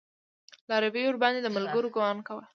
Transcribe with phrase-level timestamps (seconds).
[0.69, 2.43] لارويو ورباندې د ملګرو ګمان کوه.